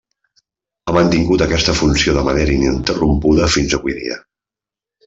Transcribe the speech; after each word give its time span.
Ha 0.89 0.95
mantingut 0.95 1.43
aquesta 1.47 1.75
funció 1.81 2.17
de 2.17 2.25
manera 2.31 2.57
ininterrompuda 2.57 3.53
fins 3.59 3.79
avui 3.81 3.99
dia. 4.03 4.21